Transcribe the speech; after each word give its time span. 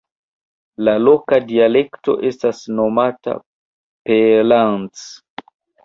La 0.87 0.95
loka 1.01 1.39
dialekto 1.51 2.17
estas 2.31 2.65
nomata 2.81 3.39
Peellands. 3.45 5.11